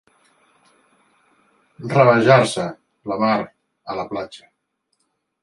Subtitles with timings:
[1.91, 2.65] Rabejar-se,
[3.13, 3.37] la mar,
[3.95, 4.51] a la platja.